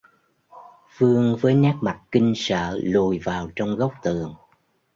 Phương 0.89 1.37
với 1.41 1.53
nét 1.55 1.73
mặt 1.81 2.01
kinh 2.11 2.33
sợ 2.35 2.79
lùi 2.83 3.19
vào 3.19 3.49
trong 3.55 3.75
góc 3.75 3.93
tường 4.03 4.35